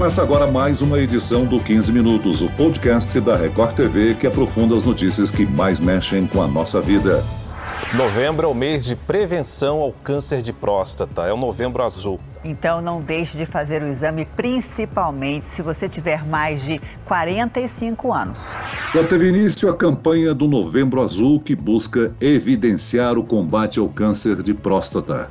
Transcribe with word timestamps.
Começa 0.00 0.22
agora 0.22 0.50
mais 0.50 0.80
uma 0.80 0.98
edição 0.98 1.44
do 1.44 1.62
15 1.62 1.92
Minutos, 1.92 2.40
o 2.40 2.50
podcast 2.52 3.20
da 3.20 3.36
Record 3.36 3.74
TV 3.74 4.14
que 4.14 4.26
aprofunda 4.26 4.74
as 4.74 4.82
notícias 4.82 5.30
que 5.30 5.44
mais 5.44 5.78
mexem 5.78 6.26
com 6.26 6.40
a 6.40 6.48
nossa 6.48 6.80
vida. 6.80 7.22
Novembro 7.94 8.46
é 8.46 8.50
o 8.50 8.54
mês 8.54 8.82
de 8.82 8.96
prevenção 8.96 9.76
ao 9.76 9.92
câncer 9.92 10.40
de 10.40 10.54
próstata, 10.54 11.24
é 11.26 11.32
o 11.34 11.36
novembro 11.36 11.82
azul. 11.82 12.18
Então 12.42 12.80
não 12.80 13.02
deixe 13.02 13.36
de 13.36 13.44
fazer 13.44 13.82
o 13.82 13.88
exame, 13.88 14.24
principalmente 14.24 15.44
se 15.44 15.60
você 15.60 15.86
tiver 15.86 16.24
mais 16.24 16.62
de 16.62 16.80
45 17.04 18.10
anos. 18.10 18.38
Já 18.94 19.04
teve 19.04 19.28
início 19.28 19.68
a 19.68 19.76
campanha 19.76 20.32
do 20.32 20.48
Novembro 20.48 21.02
Azul 21.02 21.38
que 21.38 21.54
busca 21.54 22.10
evidenciar 22.18 23.18
o 23.18 23.22
combate 23.22 23.78
ao 23.78 23.88
câncer 23.90 24.42
de 24.42 24.54
próstata. 24.54 25.30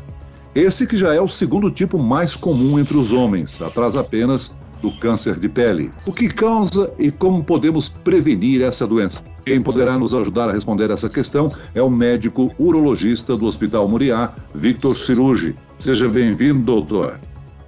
Esse 0.56 0.88
que 0.88 0.98
já 0.98 1.14
é 1.14 1.22
o 1.22 1.28
segundo 1.28 1.70
tipo 1.70 2.00
mais 2.00 2.36
comum 2.36 2.80
entre 2.80 2.98
os 2.98 3.14
homens, 3.14 3.62
atrás 3.62 3.96
apenas 3.96 4.56
do 4.82 4.92
câncer 4.98 5.38
de 5.38 5.48
pele. 5.48 5.92
O 6.08 6.14
que 6.14 6.28
causa 6.28 6.92
e 6.98 7.12
como 7.12 7.44
podemos 7.44 7.90
prevenir 7.90 8.62
essa 8.62 8.88
doença? 8.88 9.22
Quem 9.46 9.62
poderá 9.62 9.98
nos 9.98 10.16
ajudar 10.16 10.50
a 10.50 10.54
responder 10.54 10.90
essa 10.90 11.08
questão 11.08 11.52
é 11.76 11.82
o 11.82 11.90
médico 11.90 12.52
urologista 12.58 13.38
do 13.38 13.46
Hospital 13.46 13.88
Muriá, 13.88 14.34
Victor 14.56 14.96
Cirugi. 14.96 15.56
Seja 15.78 16.10
bem-vindo, 16.10 16.64
doutor. 16.64 17.20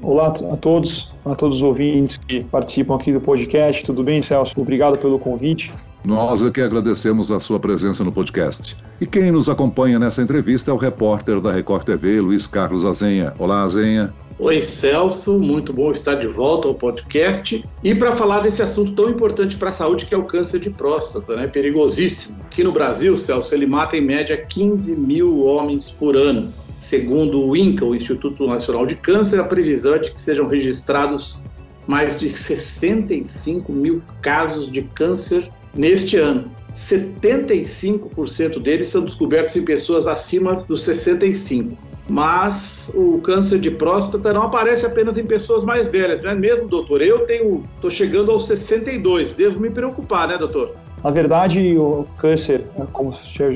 Olá 0.01 0.27
a 0.27 0.57
todos, 0.57 1.11
a 1.23 1.35
todos 1.35 1.57
os 1.57 1.63
ouvintes 1.63 2.17
que 2.17 2.43
participam 2.45 2.95
aqui 2.95 3.13
do 3.13 3.21
podcast. 3.21 3.83
Tudo 3.83 4.03
bem, 4.03 4.23
Celso? 4.23 4.59
Obrigado 4.59 4.97
pelo 4.97 5.19
convite. 5.19 5.71
Nós 6.03 6.41
é 6.41 6.49
que 6.49 6.59
agradecemos 6.59 7.29
a 7.29 7.39
sua 7.39 7.59
presença 7.59 8.03
no 8.03 8.11
podcast. 8.11 8.75
E 8.99 9.05
quem 9.05 9.29
nos 9.29 9.47
acompanha 9.47 9.99
nessa 9.99 10.23
entrevista 10.23 10.71
é 10.71 10.73
o 10.73 10.77
repórter 10.77 11.39
da 11.39 11.51
Record 11.51 11.83
TV, 11.83 12.19
Luiz 12.19 12.47
Carlos 12.47 12.83
Azenha. 12.83 13.35
Olá, 13.37 13.61
Azenha. 13.61 14.11
Oi, 14.39 14.59
Celso, 14.61 15.37
muito 15.37 15.71
bom 15.71 15.91
estar 15.91 16.15
de 16.15 16.25
volta 16.25 16.67
ao 16.67 16.73
podcast 16.73 17.63
e 17.83 17.93
para 17.93 18.15
falar 18.15 18.39
desse 18.39 18.63
assunto 18.63 18.93
tão 18.93 19.11
importante 19.11 19.55
para 19.57 19.69
a 19.69 19.71
saúde 19.71 20.07
que 20.07 20.15
é 20.15 20.17
o 20.17 20.23
câncer 20.23 20.59
de 20.59 20.71
próstata, 20.71 21.35
né? 21.35 21.45
Perigosíssimo. 21.45 22.41
Aqui 22.45 22.63
no 22.63 22.71
Brasil, 22.71 23.15
Celso, 23.15 23.53
ele 23.53 23.67
mata 23.67 23.95
em 23.95 24.01
média 24.01 24.35
15 24.35 24.95
mil 24.95 25.43
homens 25.43 25.91
por 25.91 26.15
ano. 26.15 26.51
Segundo 26.75 27.45
o 27.45 27.55
INCA, 27.55 27.85
o 27.85 27.93
Instituto 27.93 28.47
Nacional 28.47 28.87
de 28.87 28.95
Câncer, 28.95 29.39
a 29.39 29.43
previsão 29.43 29.93
é 29.93 29.99
de 29.99 30.11
que 30.11 30.19
sejam 30.19 30.47
registrados 30.47 31.39
mais 31.85 32.17
de 32.19 32.27
65 32.27 33.71
mil 33.71 34.01
casos 34.19 34.71
de 34.71 34.81
câncer 34.81 35.47
neste 35.73 36.17
ano. 36.17 36.51
75% 36.73 38.61
deles 38.61 38.87
são 38.87 39.03
descobertos 39.03 39.55
em 39.55 39.65
pessoas 39.65 40.07
acima 40.07 40.53
dos 40.53 40.83
65. 40.83 41.77
Mas 42.09 42.93
o 42.97 43.19
câncer 43.19 43.59
de 43.59 43.71
próstata 43.71 44.33
não 44.33 44.43
aparece 44.43 44.85
apenas 44.85 45.17
em 45.17 45.25
pessoas 45.25 45.63
mais 45.63 45.87
velhas, 45.87 46.21
não 46.21 46.31
é 46.31 46.35
mesmo, 46.35 46.67
doutor? 46.67 47.01
Eu 47.01 47.25
tenho, 47.25 47.63
estou 47.75 47.91
chegando 47.91 48.31
aos 48.31 48.47
62, 48.47 49.33
devo 49.33 49.59
me 49.59 49.69
preocupar, 49.69 50.27
né, 50.27 50.37
doutor? 50.37 50.75
Na 51.03 51.09
verdade, 51.09 51.77
o 51.77 52.05
câncer, 52.17 52.63
como 52.91 53.13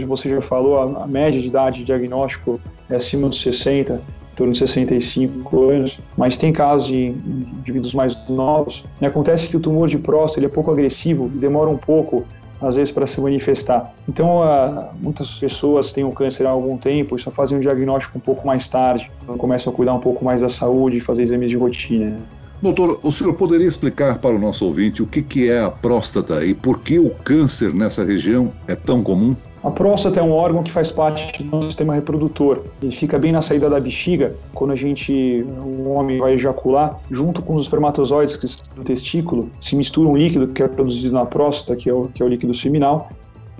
você 0.07 0.29
já 0.29 0.41
falou, 0.41 0.79
a 0.79 1.05
média 1.05 1.39
de 1.39 1.47
idade 1.47 1.79
de 1.79 1.85
diagnóstico 1.85 2.59
é 2.89 2.95
acima 2.95 3.29
dos 3.29 3.41
60, 3.41 3.93
em 3.93 4.24
torno 4.35 4.53
de 4.53 4.59
65 4.59 5.69
anos, 5.69 5.99
mas 6.17 6.37
tem 6.37 6.51
casos 6.51 6.87
de 6.87 7.07
indivíduos 7.07 7.93
mais 7.93 8.17
novos. 8.29 8.83
E 9.01 9.05
acontece 9.05 9.47
que 9.47 9.57
o 9.57 9.59
tumor 9.59 9.87
de 9.87 9.97
próstata 9.97 10.39
ele 10.39 10.47
é 10.47 10.49
pouco 10.49 10.71
agressivo 10.71 11.31
e 11.33 11.37
demora 11.37 11.69
um 11.69 11.77
pouco 11.77 12.25
às 12.61 12.75
vezes 12.75 12.91
para 12.91 13.05
se 13.05 13.19
manifestar. 13.19 13.93
Então, 14.07 14.39
uh, 14.39 14.87
muitas 15.01 15.29
pessoas 15.35 15.91
têm 15.91 16.03
o 16.03 16.11
câncer 16.11 16.47
há 16.47 16.49
algum 16.49 16.77
tempo 16.77 17.15
e 17.15 17.19
só 17.19 17.29
fazem 17.29 17.57
um 17.57 17.61
diagnóstico 17.61 18.17
um 18.17 18.21
pouco 18.21 18.45
mais 18.47 18.67
tarde, 18.67 19.11
então 19.23 19.37
começam 19.37 19.71
a 19.71 19.75
cuidar 19.75 19.93
um 19.93 19.99
pouco 19.99 20.23
mais 20.23 20.41
da 20.41 20.49
saúde 20.49 20.97
e 20.97 20.99
fazer 20.99 21.23
exames 21.23 21.49
de 21.49 21.57
rotina. 21.57 22.17
Doutor, 22.61 22.99
o 23.03 23.11
senhor 23.11 23.33
poderia 23.33 23.67
explicar 23.67 24.17
para 24.17 24.35
o 24.35 24.39
nosso 24.39 24.65
ouvinte 24.65 25.03
o 25.03 25.05
que, 25.05 25.21
que 25.21 25.49
é 25.49 25.61
a 25.61 25.69
próstata 25.69 26.43
e 26.45 26.53
por 26.53 26.79
que 26.79 26.97
o 26.97 27.09
câncer 27.09 27.73
nessa 27.73 28.03
região 28.03 28.51
é 28.67 28.75
tão 28.75 29.03
comum? 29.03 29.35
A 29.65 29.71
próstata 29.71 30.19
é 30.19 30.23
um 30.23 30.31
órgão 30.31 30.61
que 30.61 30.71
faz 30.71 30.91
parte 30.91 31.41
do 31.41 31.63
sistema 31.63 31.95
reprodutor. 31.95 32.61
Ele 32.83 32.95
fica 32.95 33.17
bem 33.17 33.31
na 33.31 33.41
saída 33.41 33.67
da 33.67 33.79
bexiga, 33.79 34.35
quando 34.53 34.69
a 34.69 34.75
gente, 34.75 35.43
o 35.59 35.89
homem 35.89 36.19
vai 36.19 36.33
ejacular, 36.33 36.99
junto 37.09 37.41
com 37.41 37.55
os 37.55 37.63
espermatozoides 37.63 38.35
que 38.35 38.45
estão 38.45 38.63
no 38.77 38.83
testículo, 38.83 39.49
se 39.59 39.75
mistura 39.75 40.07
um 40.07 40.15
líquido 40.15 40.47
que 40.49 40.61
é 40.61 40.67
produzido 40.67 41.15
na 41.15 41.25
próstata, 41.25 41.75
que 41.75 41.89
é 41.89 41.93
o, 41.95 42.03
que 42.03 42.21
é 42.21 42.25
o 42.25 42.29
líquido 42.29 42.53
seminal, 42.53 43.09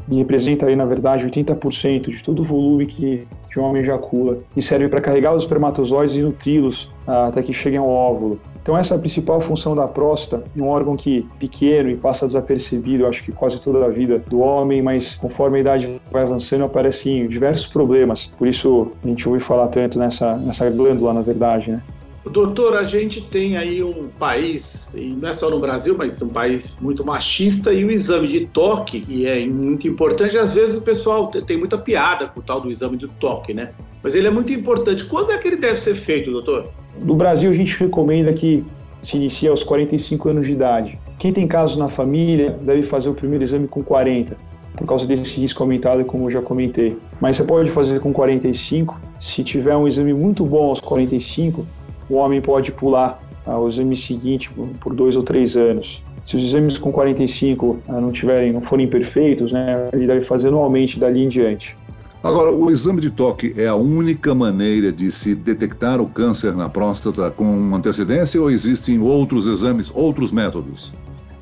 e 0.10 0.16
representa 0.16 0.66
aí, 0.66 0.76
na 0.76 0.86
verdade, 0.86 1.26
80% 1.26 2.10
de 2.10 2.24
todo 2.24 2.40
o 2.40 2.44
volume 2.44 2.86
que, 2.86 3.28
que 3.52 3.60
o 3.60 3.64
homem 3.64 3.82
ejacula, 3.82 4.38
e 4.56 4.62
serve 4.62 4.88
para 4.88 5.02
carregar 5.02 5.36
os 5.36 5.44
espermatozoides 5.44 6.16
e 6.16 6.22
nutri-los 6.22 6.92
ah, 7.08 7.28
até 7.28 7.42
que 7.42 7.54
cheguem 7.54 7.80
ao 7.80 7.88
óvulo. 7.88 8.40
Então 8.66 8.76
essa 8.76 8.96
é 8.96 8.98
a 8.98 9.00
principal 9.00 9.40
função 9.42 9.76
da 9.76 9.88
próstata, 9.88 10.44
um 10.58 10.68
órgão 10.68 10.96
que 10.96 11.28
pequeno 11.38 11.88
e 11.88 11.96
passa 11.96 12.26
desapercebido, 12.26 13.06
acho 13.06 13.24
que 13.24 13.32
quase 13.32 13.62
toda 13.62 13.86
a 13.86 13.90
vida 13.90 14.18
do 14.28 14.40
homem, 14.40 14.82
mas 14.82 15.16
conforme 15.16 15.58
a 15.58 15.62
idade 15.62 16.02
vai 16.12 16.24
avançando 16.24 16.64
aparecem 16.64 17.28
diversos 17.28 17.68
problemas. 17.68 18.32
Por 18.36 18.48
isso 18.48 18.92
a 19.04 19.08
gente 19.08 19.30
ouve 19.30 19.40
falar 19.40 19.68
tanto 19.68 20.00
nessa, 20.00 20.34
nessa 20.38 20.68
glândula, 20.72 21.14
na 21.14 21.22
verdade, 21.22 21.70
né? 21.70 21.84
Doutor, 22.32 22.76
a 22.76 22.84
gente 22.84 23.22
tem 23.22 23.56
aí 23.56 23.84
um 23.84 24.10
país, 24.20 24.96
e 24.96 25.16
não 25.22 25.30
é 25.30 25.34
só 25.34 25.50
no 25.50 25.60
Brasil, 25.60 25.96
mas 25.98 26.22
um 26.22 26.30
país 26.30 26.78
muito 26.82 27.06
machista, 27.06 27.72
e 27.72 27.86
o 27.86 27.92
exame 27.92 28.28
de 28.28 28.48
toque, 28.48 29.02
que 29.02 29.28
é 29.28 29.46
muito 29.46 29.88
importante, 29.88 30.38
às 30.38 30.56
vezes 30.56 30.76
o 30.76 30.82
pessoal 30.82 31.28
tem 31.28 31.58
muita 31.58 31.78
piada 31.78 32.28
com 32.28 32.40
o 32.40 32.44
tal 32.44 32.60
do 32.60 32.70
exame 32.70 32.98
de 32.98 33.08
toque, 33.08 33.54
né? 33.54 33.72
Mas 34.02 34.16
ele 34.16 34.28
é 34.28 34.32
muito 34.32 34.52
importante. 34.52 35.06
Quando 35.06 35.32
é 35.32 35.38
que 35.38 35.48
ele 35.48 35.58
deve 35.58 35.78
ser 35.78 35.96
feito, 35.96 36.32
doutor? 36.32 36.70
No 37.02 37.16
Brasil, 37.16 37.52
a 37.52 37.54
gente 37.54 37.78
recomenda 37.80 38.34
que 38.34 38.64
se 39.02 39.18
inicie 39.18 39.48
aos 39.48 39.64
45 39.64 40.30
anos 40.30 40.48
de 40.48 40.54
idade. 40.54 41.00
Quem 41.20 41.32
tem 41.32 41.48
casos 41.48 41.78
na 41.78 41.88
família 41.88 42.52
deve 42.52 42.84
fazer 42.84 43.10
o 43.10 43.14
primeiro 43.14 43.44
exame 43.44 43.68
com 43.68 43.84
40 43.84 44.36
por 44.76 44.86
causa 44.86 45.08
desse 45.08 45.40
risco 45.40 45.64
aumentado, 45.64 46.04
como 46.04 46.26
eu 46.26 46.32
já 46.32 46.42
comentei. 46.42 46.98
Mas 47.22 47.38
você 47.38 47.44
pode 47.44 47.70
fazer 47.72 48.00
com 48.00 48.12
45. 48.12 49.00
Se 49.20 49.44
tiver 49.44 49.76
um 49.76 49.88
exame 49.88 50.14
muito 50.14 50.46
bom 50.46 50.70
aos 50.70 50.82
45, 50.82 51.66
o 52.10 52.16
homem 52.16 52.42
pode 52.42 52.72
pular 52.72 53.20
ao 53.46 53.68
exame 53.68 53.96
seguinte 53.96 54.50
por 54.80 54.94
dois 54.94 55.16
ou 55.16 55.24
três 55.24 55.56
anos. 55.56 56.04
Se 56.26 56.36
os 56.36 56.44
exames 56.44 56.78
com 56.78 56.92
45 56.92 57.80
ah, 57.88 58.02
não 58.02 58.12
tiverem, 58.12 58.52
não 58.52 58.62
forem 58.62 58.88
perfeitos, 58.88 59.52
né, 59.52 59.90
ele 59.94 60.08
deve 60.08 60.22
fazer 60.22 60.48
anualmente 60.48 61.00
dali 61.00 61.24
em 61.24 61.28
diante. 61.28 61.78
Agora, 62.24 62.52
o 62.52 62.72
exame 62.72 63.00
de 63.00 63.12
toque 63.12 63.54
é 63.56 63.68
a 63.68 63.76
única 63.76 64.34
maneira 64.34 64.92
de 64.92 65.12
se 65.12 65.36
detectar 65.36 66.02
o 66.02 66.08
câncer 66.08 66.56
na 66.56 66.68
próstata 66.68 67.30
com 67.30 67.46
antecedência 67.76 68.42
ou 68.42 68.50
existem 68.50 69.00
outros 69.00 69.46
exames, 69.46 69.92
outros 69.94 70.32
métodos? 70.32 70.92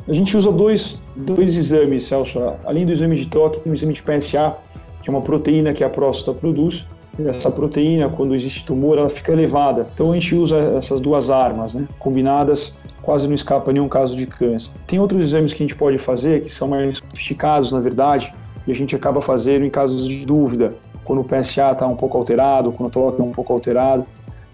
A 0.05 0.13
gente 0.13 0.35
usa 0.35 0.51
dois, 0.51 1.01
dois 1.15 1.55
exames, 1.55 2.03
Celso. 2.03 2.37
Além 2.65 2.85
do 2.85 2.91
exame 2.91 3.15
de 3.15 3.27
toque, 3.27 3.61
tem 3.61 3.71
o 3.71 3.75
exame 3.75 3.93
de 3.93 4.03
PSA, 4.03 4.57
que 5.03 5.09
é 5.09 5.13
uma 5.13 5.21
proteína 5.21 5.73
que 5.73 5.83
a 5.83 5.89
próstata 5.89 6.35
produz, 6.35 6.87
essa 7.19 7.51
proteína, 7.51 8.09
quando 8.09 8.33
existe 8.33 8.65
tumor, 8.65 8.97
ela 8.97 9.09
fica 9.09 9.31
elevada. 9.31 9.85
Então 9.93 10.11
a 10.11 10.15
gente 10.15 10.33
usa 10.33 10.57
essas 10.77 10.99
duas 10.99 11.29
armas, 11.29 11.75
né? 11.75 11.85
combinadas, 11.99 12.73
quase 13.03 13.27
não 13.27 13.35
escapa 13.35 13.71
nenhum 13.71 13.87
caso 13.87 14.15
de 14.15 14.25
câncer. 14.25 14.71
Tem 14.87 14.97
outros 14.97 15.25
exames 15.25 15.53
que 15.53 15.61
a 15.61 15.65
gente 15.67 15.75
pode 15.75 15.99
fazer, 15.99 16.43
que 16.43 16.49
são 16.49 16.69
mais 16.69 16.97
sofisticados, 16.97 17.71
na 17.71 17.79
verdade, 17.79 18.33
e 18.65 18.71
a 18.71 18.75
gente 18.75 18.95
acaba 18.95 19.21
fazendo 19.21 19.65
em 19.65 19.69
casos 19.69 20.07
de 20.07 20.25
dúvida, 20.25 20.73
quando 21.03 21.19
o 21.19 21.23
PSA 21.23 21.73
está 21.73 21.85
um 21.85 21.95
pouco 21.95 22.17
alterado, 22.17 22.71
quando 22.71 22.87
o 22.87 22.91
toque 22.91 23.21
é 23.21 23.23
um 23.23 23.31
pouco 23.31 23.53
alterado. 23.53 24.05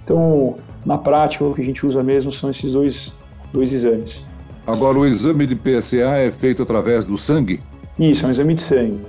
Então, 0.03 0.55
na 0.85 0.97
prática, 0.97 1.45
o 1.45 1.53
que 1.53 1.61
a 1.61 1.65
gente 1.65 1.85
usa 1.85 2.03
mesmo 2.03 2.31
são 2.31 2.49
esses 2.49 2.73
dois, 2.73 3.13
dois 3.53 3.71
exames. 3.71 4.25
Agora, 4.65 4.97
o 4.97 5.05
exame 5.05 5.47
de 5.47 5.55
PSA 5.55 6.17
é 6.17 6.31
feito 6.31 6.63
através 6.63 7.05
do 7.05 7.17
sangue? 7.17 7.61
Isso, 7.97 8.25
é 8.25 8.27
um 8.27 8.31
exame 8.31 8.55
de 8.55 8.61
sangue. 8.61 8.99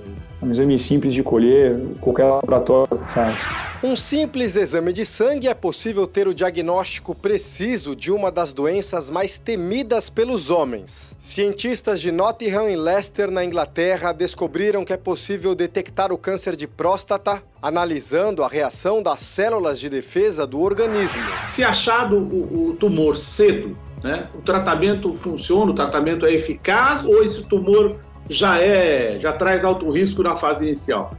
Um 0.43 0.51
exame 0.51 0.79
simples 0.79 1.13
de 1.13 1.23
colher, 1.23 1.79
qualquer 2.01 2.25
laboratório 2.25 2.99
faz. 3.09 3.39
Um 3.83 3.97
simples 3.97 4.57
exame 4.57 4.93
de 4.93 5.07
sangue 5.07 5.49
é 5.49 5.55
possível 5.55 6.07
ter 6.07 6.29
o 6.29 6.35
diagnóstico 6.35 7.15
preciso 7.15 7.97
de 7.97 8.11
uma 8.11 8.31
das 8.31 8.53
doenças 8.53 9.09
mais 9.09 9.39
temidas 9.39 10.11
pelos 10.11 10.51
homens. 10.51 11.15
Cientistas 11.19 12.01
de 12.01 12.13
Nottingham 12.13 12.69
e 12.69 12.77
Leicester, 12.77 13.31
na 13.31 13.43
Inglaterra, 13.43 14.13
descobriram 14.13 14.85
que 14.85 14.93
é 14.93 14.99
possível 14.99 15.55
detectar 15.55 16.13
o 16.13 16.19
câncer 16.19 16.57
de 16.57 16.67
próstata 16.67 17.43
analisando 17.63 18.43
a 18.43 18.49
reação 18.49 19.03
das 19.03 19.21
células 19.21 19.81
de 19.81 19.89
defesa 19.89 20.47
do 20.47 20.61
organismo. 20.61 21.23
Se 21.47 21.63
achado 21.63 22.17
o, 22.17 22.71
o 22.71 22.75
tumor 22.75 23.17
cedo, 23.17 23.77
né, 24.03 24.29
o 24.35 24.43
tratamento 24.43 25.13
funciona, 25.13 25.71
o 25.71 25.75
tratamento 25.75 26.25
é 26.25 26.33
eficaz 26.33 27.05
ou 27.05 27.23
esse 27.23 27.47
tumor 27.47 27.97
já 28.31 28.63
é, 28.63 29.19
já 29.19 29.33
traz 29.33 29.65
alto 29.65 29.91
risco 29.91 30.23
na 30.23 30.37
fase 30.37 30.65
inicial? 30.65 31.11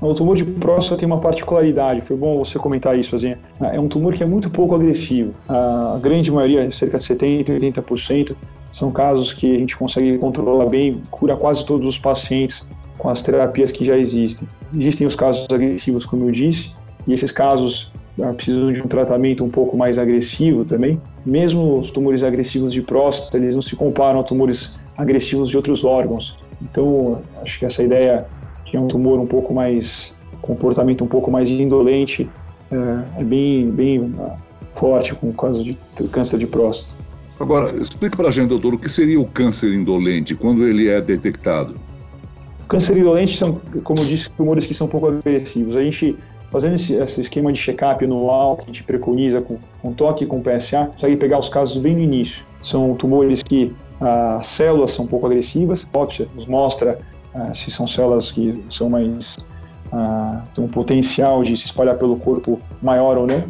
O 0.00 0.12
tumor 0.12 0.36
de 0.36 0.44
próstata 0.44 0.98
tem 0.98 1.06
uma 1.06 1.20
particularidade, 1.20 2.00
foi 2.02 2.16
bom 2.16 2.36
você 2.36 2.58
comentar 2.58 2.98
isso, 2.98 3.14
Azinha. 3.14 3.38
É 3.60 3.80
um 3.80 3.88
tumor 3.88 4.14
que 4.14 4.22
é 4.22 4.26
muito 4.26 4.50
pouco 4.50 4.74
agressivo. 4.74 5.32
A 5.48 5.98
grande 6.00 6.30
maioria, 6.30 6.70
cerca 6.70 6.98
de 6.98 7.04
70%, 7.04 7.46
80%, 7.48 8.36
são 8.72 8.90
casos 8.90 9.32
que 9.32 9.54
a 9.54 9.58
gente 9.58 9.76
consegue 9.76 10.18
controlar 10.18 10.66
bem, 10.66 11.02
cura 11.10 11.36
quase 11.36 11.64
todos 11.64 11.86
os 11.86 11.98
pacientes 11.98 12.66
com 12.98 13.08
as 13.08 13.22
terapias 13.22 13.72
que 13.72 13.84
já 13.84 13.96
existem. 13.96 14.46
Existem 14.74 15.06
os 15.06 15.14
casos 15.14 15.46
agressivos, 15.50 16.04
como 16.04 16.24
eu 16.24 16.30
disse, 16.30 16.72
e 17.06 17.14
esses 17.14 17.32
casos 17.32 17.90
ah, 18.22 18.32
precisam 18.34 18.72
de 18.72 18.82
um 18.82 18.88
tratamento 18.88 19.44
um 19.44 19.50
pouco 19.50 19.76
mais 19.78 19.98
agressivo 19.98 20.64
também. 20.64 21.00
Mesmo 21.24 21.78
os 21.78 21.90
tumores 21.90 22.22
agressivos 22.22 22.72
de 22.72 22.82
próstata, 22.82 23.38
eles 23.38 23.54
não 23.54 23.62
se 23.62 23.74
comparam 23.74 24.20
a 24.20 24.22
tumores 24.22 24.74
agressivos 24.96 25.48
de 25.48 25.56
outros 25.56 25.84
órgãos. 25.84 26.36
Então, 26.62 27.22
acho 27.42 27.58
que 27.58 27.64
essa 27.64 27.82
ideia 27.82 28.26
de 28.64 28.78
um 28.78 28.88
tumor 28.88 29.18
um 29.18 29.26
pouco 29.26 29.54
mais, 29.54 30.14
comportamento 30.42 31.04
um 31.04 31.06
pouco 31.06 31.30
mais 31.30 31.48
indolente, 31.48 32.28
é, 32.70 33.20
é 33.20 33.24
bem, 33.24 33.70
bem 33.70 34.12
ah, 34.18 34.36
forte 34.74 35.14
com 35.14 35.30
o 35.30 35.34
caso 35.34 35.64
de 35.64 35.78
câncer 36.10 36.38
de 36.38 36.46
próstata. 36.46 37.04
Agora, 37.38 37.70
explique 37.76 38.16
para 38.16 38.28
a 38.28 38.30
gente, 38.30 38.48
doutor, 38.48 38.74
o 38.74 38.78
que 38.78 38.90
seria 38.90 39.20
o 39.20 39.26
câncer 39.26 39.72
indolente 39.72 40.34
quando 40.34 40.66
ele 40.66 40.88
é 40.88 41.00
detectado? 41.00 41.74
Câncer 42.66 42.96
indolente 42.96 43.36
são, 43.36 43.60
como 43.84 44.00
eu 44.00 44.04
disse, 44.06 44.30
tumores 44.30 44.66
que 44.66 44.74
são 44.74 44.88
pouco 44.88 45.06
agressivos. 45.06 45.76
A 45.76 45.82
gente, 45.82 46.16
fazendo 46.50 46.74
esse, 46.74 46.94
esse 46.94 47.20
esquema 47.20 47.52
de 47.52 47.58
check-up 47.58 48.02
anual 48.02 48.56
que 48.56 48.62
a 48.62 48.66
gente 48.66 48.82
preconiza 48.82 49.40
com, 49.40 49.58
com 49.82 49.92
toque 49.92 50.24
e 50.24 50.26
com 50.26 50.40
PSA, 50.40 50.86
consegue 50.86 51.16
pegar 51.16 51.38
os 51.38 51.48
casos 51.48 51.76
bem 51.76 51.94
no 51.94 52.02
início. 52.02 52.42
São 52.62 52.94
tumores 52.94 53.42
que 53.42 53.72
as 54.00 54.46
células 54.46 54.90
são 54.90 55.06
pouco 55.06 55.26
agressivas, 55.26 55.86
a 55.88 55.98
biópsia 55.98 56.28
nos 56.34 56.46
mostra 56.46 56.98
ah, 57.34 57.52
se 57.54 57.70
são 57.70 57.86
células 57.86 58.30
que 58.30 58.62
são 58.70 58.90
mais 58.90 59.36
ah, 59.92 60.42
têm 60.54 60.64
um 60.64 60.68
potencial 60.68 61.42
de 61.42 61.56
se 61.56 61.66
espalhar 61.66 61.96
pelo 61.96 62.16
corpo 62.16 62.60
maior 62.82 63.16
ou 63.16 63.26
não 63.26 63.44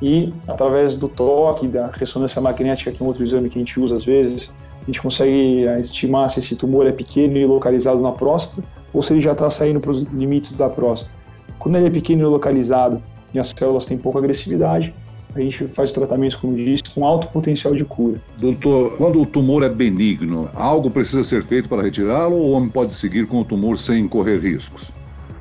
e 0.00 0.32
através 0.46 0.96
do 0.96 1.08
toque, 1.08 1.66
da 1.66 1.88
ressonância 1.88 2.40
magnética, 2.40 2.92
que 2.92 3.02
é 3.02 3.04
um 3.04 3.08
outro 3.08 3.22
exame 3.22 3.48
que 3.48 3.58
a 3.58 3.60
gente 3.60 3.80
usa 3.80 3.96
às 3.96 4.04
vezes, 4.04 4.52
a 4.82 4.84
gente 4.86 5.02
consegue 5.02 5.64
estimar 5.80 6.30
se 6.30 6.38
esse 6.38 6.54
tumor 6.54 6.86
é 6.86 6.92
pequeno 6.92 7.36
e 7.36 7.44
localizado 7.44 8.00
na 8.00 8.12
próstata 8.12 8.66
ou 8.92 9.02
se 9.02 9.12
ele 9.12 9.20
já 9.20 9.32
está 9.32 9.50
saindo 9.50 9.80
para 9.80 9.90
os 9.90 10.02
limites 10.02 10.56
da 10.56 10.68
próstata. 10.68 11.16
Quando 11.58 11.76
ele 11.76 11.88
é 11.88 11.90
pequeno 11.90 12.22
e 12.22 12.24
localizado 12.24 13.02
e 13.34 13.38
as 13.38 13.48
células 13.48 13.84
têm 13.84 13.98
pouca 13.98 14.18
agressividade, 14.18 14.94
a 15.34 15.40
gente 15.40 15.66
faz 15.68 15.92
tratamentos, 15.92 16.36
como 16.36 16.56
disse, 16.56 16.84
com 16.94 17.04
alto 17.04 17.28
potencial 17.28 17.74
de 17.74 17.84
cura. 17.84 18.20
Doutor, 18.38 18.96
quando 18.96 19.20
o 19.20 19.26
tumor 19.26 19.62
é 19.62 19.68
benigno, 19.68 20.48
algo 20.54 20.90
precisa 20.90 21.22
ser 21.22 21.42
feito 21.42 21.68
para 21.68 21.82
retirá-lo 21.82 22.36
ou 22.36 22.48
o 22.48 22.50
homem 22.52 22.68
pode 22.68 22.94
seguir 22.94 23.26
com 23.26 23.40
o 23.40 23.44
tumor 23.44 23.78
sem 23.78 24.08
correr 24.08 24.38
riscos? 24.38 24.92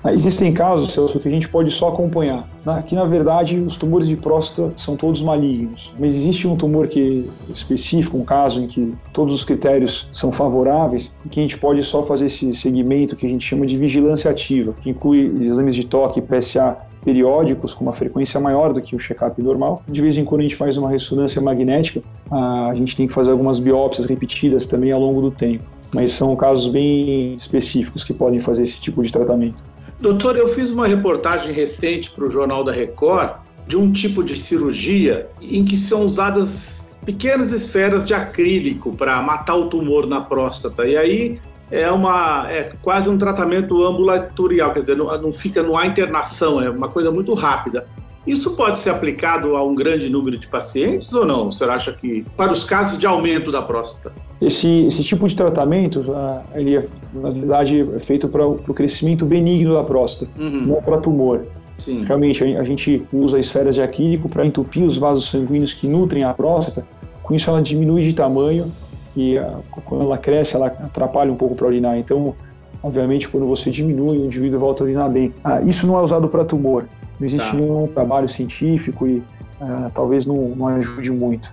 Ah, 0.04 0.13
existem 0.13 0.54
casos, 0.54 0.94
Celso, 0.94 1.19
que 1.19 1.28
a 1.28 1.31
gente 1.31 1.50
pode 1.50 1.72
só 1.72 1.89
acompanhar. 1.89 2.48
Que, 2.86 2.95
na 2.95 3.06
verdade, 3.06 3.57
os 3.57 3.75
tumores 3.75 4.07
de 4.07 4.16
próstata 4.16 4.72
são 4.78 4.95
todos 4.95 5.22
malignos. 5.22 5.92
Mas 6.00 6.13
existe 6.13 6.48
um 6.48 6.56
tumor 6.56 6.88
que 6.88 7.30
específico, 7.50 8.18
um 8.18 8.24
caso 8.24 8.62
em 8.62 8.68
que 8.68 8.94
todos 9.12 9.33
os 9.33 9.44
critérios 9.44 10.07
são 10.12 10.31
favoráveis 10.31 11.12
e 11.25 11.30
que 11.30 11.40
a 11.40 11.44
gente 11.44 11.57
pode 11.57 11.83
só 11.83 12.04
fazer 12.04 12.28
esse 12.28 12.54
segmento 12.54 13.16
que 13.16 13.25
a 13.25 13.30
gente 13.30 13.45
chama 13.45 13.66
de 13.66 13.78
vigilância 13.78 14.30
ativa, 14.30 14.74
que 14.74 14.92
inclui 14.92 15.25
exames 15.44 15.75
de 15.75 15.86
toque 15.86 16.22
PSA 16.22 16.78
periódicos 17.07 17.74
com 17.74 17.86
uma 17.86 17.94
frequência 17.94 18.38
maior 18.38 18.74
do 18.74 18.81
que 18.81 18.94
o 18.94 19.00
check-up 19.00 19.42
normal. 19.42 19.81
De 19.88 20.01
vez 20.01 20.18
em 20.18 20.25
quando 20.25 20.42
a 20.42 20.44
gente 20.44 20.57
faz 20.57 20.75
uma 20.75 20.89
ressonância 20.89 21.42
magnética, 21.42 22.01
a 22.30 22.74
gente 22.74 22.98
tem 22.98 23.07
que 23.07 23.13
fazer 23.13 23.31
algumas 23.31 23.59
biópsias 23.59 24.06
repetidas 24.06 24.65
também 24.65 24.92
ao 24.92 25.00
longo 25.00 25.21
do 25.21 25.31
tempo. 25.31 25.63
Mas 25.94 26.12
são 26.12 26.36
casos 26.36 26.68
bem 26.68 27.33
específicos 27.36 28.04
que 28.04 28.13
podem 28.13 28.42
fazer 28.42 28.63
esse 28.63 28.81
tipo 28.81 29.01
de 29.01 29.09
tratamento. 29.09 29.63
Doutor, 30.01 30.36
eu 30.36 30.50
fiz 30.50 30.69
uma 30.69 30.86
reportagem 30.86 31.54
recente 31.54 32.12
para 32.12 32.25
o 32.25 32.30
Jornal 32.30 32.65
da 32.65 32.74
Record 32.74 33.38
de 33.65 33.77
um 33.77 33.89
tipo 33.89 34.21
de 34.21 34.38
cirurgia 34.38 35.30
em 35.42 35.63
que 35.63 35.77
são 35.77 36.04
usadas 36.04 37.00
pequenas 37.06 37.54
esferas 37.54 38.04
de 38.04 38.13
acrílico 38.13 38.92
para 38.92 39.21
matar 39.21 39.56
o 39.56 39.69
tumor 39.69 40.06
na 40.06 40.19
próstata. 40.19 40.86
E 40.86 40.98
aí 40.98 41.39
é 41.69 41.92
uma 41.92 42.48
é 42.50 42.72
quase 42.81 43.10
um 43.10 43.18
tratamento 43.18 43.84
ambulatorial, 43.84 44.72
quer 44.72 44.80
dizer, 44.80 44.98
não, 44.98 45.06
não 45.22 45.34
fica, 45.34 45.62
não 45.62 45.78
há 45.78 45.86
internação, 45.86 46.62
é 46.62 46.69
uma 46.69 46.90
coisa 46.90 47.12
muito 47.12 47.34
rápida. 47.34 47.86
Isso 48.25 48.58
pode 48.58 48.78
ser 48.78 48.90
aplicado 48.90 49.56
a 49.56 49.64
um 49.64 49.74
grande 49.74 50.10
número 50.10 50.38
de 50.38 50.48
pacientes 50.50 51.14
ou 51.14 51.25
não? 51.25 51.48
O 51.48 51.52
senhor 51.52 51.72
acha 51.72 51.94
que 51.94 52.25
para 52.36 52.52
os 52.52 52.66
casos 52.66 53.00
de 53.00 53.08
aumento 53.08 53.54
da 53.54 53.62
próstata? 53.62 54.12
Esse, 54.42 54.86
esse 54.86 55.02
tipo 55.02 55.25
de 55.30 55.36
tratamento, 55.36 56.06
ah, 56.14 56.44
ele 56.54 56.75
é, 56.75 56.88
na 57.14 57.30
verdade, 57.30 57.86
é 57.96 58.00
feito 58.00 58.28
para 58.28 58.46
o 58.46 58.74
crescimento 58.74 59.25
benigno 59.25 59.74
da 59.74 59.84
próstata, 59.84 60.30
uhum. 60.38 60.66
não 60.68 60.81
para 60.81 60.98
tumor. 60.98 61.48
Sim. 61.78 62.04
Realmente, 62.04 62.44
a, 62.44 62.60
a 62.60 62.64
gente 62.64 63.02
usa 63.14 63.40
esferas 63.40 63.75
de 63.75 63.81
acrílico 63.81 64.28
para 64.28 64.46
entupir 64.46 64.84
os 64.84 64.98
vasos 64.98 65.30
sanguíneos 65.30 65.74
que 65.74 65.88
nutrem 65.88 66.25
a 66.25 66.34
próstata. 66.34 66.86
Com 67.24 67.34
isso, 67.34 67.50
ela 67.50 67.62
diminui 67.62 68.04
de 68.04 68.14
tamanho 68.14 68.69
e 69.18 69.38
a, 69.38 69.48
ah, 69.48 69.60
quando 69.84 70.04
ela 70.04 70.18
cresce, 70.18 70.56
ela 70.56 70.68
atrapalha 70.68 71.31
um 71.31 71.36
pouco 71.36 71.56
para 71.56 71.68
urinar. 71.68 71.98
Então, 71.98 72.36
obviamente, 72.84 73.28
quando 73.28 73.48
você 73.48 73.72
diminui, 73.72 74.19
o 74.19 74.25
indivíduo 74.25 74.60
volta 74.60 74.84
a 74.84 74.86
urinar 74.86 75.10
bem. 75.10 75.34
Ah, 75.44 75.60
isso 75.62 75.88
não 75.88 75.98
é 75.98 76.02
usado 76.02 76.30
para 76.30 76.46
tumor. 76.46 76.86
Não 77.19 77.25
existe 77.25 77.50
tá. 77.50 77.58
nenhum 77.58 77.88
trabalho 77.88 78.30
científico 78.30 79.08
e 79.08 79.18
uh, 79.18 79.92
talvez 79.94 80.25
não, 80.25 80.50
não 80.50 80.68
ajude 80.68 81.12
muito. 81.12 81.52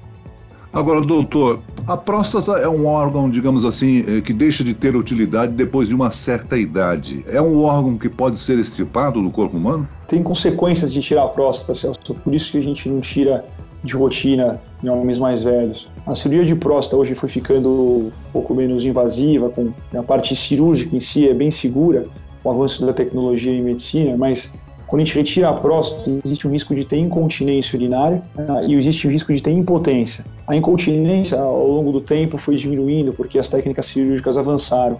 Agora, 0.74 1.00
doutor, 1.00 1.60
a 1.86 1.96
próstata 1.96 2.52
é 2.58 2.68
um 2.68 2.84
órgão, 2.84 3.30
digamos 3.30 3.64
assim, 3.64 4.04
eh, 4.08 4.20
que 4.20 4.32
deixa 4.32 4.64
de 4.64 4.74
ter 4.74 4.96
utilidade 4.96 5.52
depois 5.52 5.88
de 5.88 5.94
uma 5.94 6.10
certa 6.10 6.58
idade. 6.58 7.24
É 7.28 7.40
um 7.40 7.62
órgão 7.62 7.96
que 7.96 8.08
pode 8.08 8.36
ser 8.40 8.58
extirpado 8.58 9.22
do 9.22 9.30
corpo 9.30 9.56
humano? 9.56 9.88
Tem 10.08 10.20
consequências 10.20 10.92
de 10.92 11.00
tirar 11.00 11.26
a 11.26 11.28
próstata, 11.28 11.74
Celso. 11.74 12.14
Por 12.14 12.34
isso 12.34 12.50
que 12.50 12.58
a 12.58 12.62
gente 12.62 12.88
não 12.88 13.00
tira 13.00 13.44
de 13.84 13.94
rotina 13.94 14.60
em 14.82 14.88
homens 14.88 15.18
mais 15.18 15.44
velhos. 15.44 15.86
A 16.06 16.14
cirurgia 16.14 16.44
de 16.44 16.54
próstata 16.54 16.96
hoje 16.96 17.14
foi 17.14 17.28
ficando 17.28 17.68
um 17.68 18.10
pouco 18.32 18.54
menos 18.54 18.84
invasiva, 18.84 19.50
com 19.50 19.72
a 19.96 20.02
parte 20.02 20.34
cirúrgica 20.34 20.96
em 20.96 21.00
si 21.00 21.28
é 21.28 21.34
bem 21.34 21.50
segura, 21.50 22.04
com 22.42 22.48
o 22.48 22.52
avanço 22.52 22.84
da 22.84 22.92
tecnologia 22.92 23.52
em 23.52 23.62
medicina, 23.62 24.16
mas 24.16 24.50
quando 24.86 25.02
a 25.02 25.04
gente 25.04 25.14
retira 25.16 25.48
a 25.48 25.54
próstata, 25.54 26.20
existe 26.24 26.46
um 26.46 26.50
risco 26.50 26.74
de 26.74 26.84
ter 26.84 26.98
incontinência 26.98 27.76
urinária 27.76 28.22
né, 28.36 28.66
e 28.66 28.74
existe 28.74 29.06
o 29.06 29.10
risco 29.10 29.32
de 29.32 29.42
ter 29.42 29.50
impotência. 29.50 30.24
A 30.46 30.54
incontinência, 30.54 31.38
ao 31.40 31.66
longo 31.66 31.90
do 31.90 32.00
tempo, 32.00 32.36
foi 32.38 32.56
diminuindo 32.56 33.12
porque 33.12 33.38
as 33.38 33.48
técnicas 33.48 33.86
cirúrgicas 33.86 34.36
avançaram. 34.36 34.98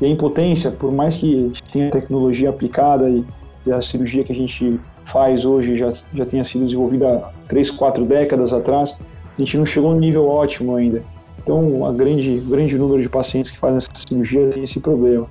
E 0.00 0.06
a 0.06 0.08
impotência, 0.08 0.70
por 0.70 0.92
mais 0.92 1.16
que 1.16 1.52
tenha 1.72 1.90
tecnologia 1.90 2.48
aplicada 2.48 3.08
e, 3.08 3.24
e 3.66 3.72
a 3.72 3.80
cirurgia 3.80 4.24
que 4.24 4.32
a 4.32 4.34
gente 4.34 4.80
faz 5.04 5.44
hoje 5.44 5.76
já, 5.76 5.92
já 6.14 6.24
tenha 6.24 6.44
sido 6.44 6.64
desenvolvida 6.64 7.08
há 7.08 7.46
três, 7.48 7.70
quatro 7.70 8.04
décadas 8.04 8.52
atrás, 8.52 8.96
a 9.36 9.40
gente 9.40 9.56
não 9.56 9.66
chegou 9.66 9.92
no 9.92 10.00
nível 10.00 10.28
ótimo 10.28 10.76
ainda. 10.76 11.02
Então, 11.42 11.86
a 11.86 11.92
grande, 11.92 12.42
o 12.46 12.50
grande 12.50 12.76
número 12.78 13.02
de 13.02 13.08
pacientes 13.08 13.50
que 13.50 13.58
fazem 13.58 13.78
essa 13.78 13.90
cirurgia 13.94 14.48
tem 14.48 14.62
esse 14.62 14.78
problema. 14.78 15.26